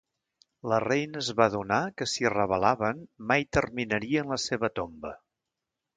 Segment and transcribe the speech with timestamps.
[0.71, 5.13] La reina es va adonar que si es rebel·laven, mai terminarien la seva tomba.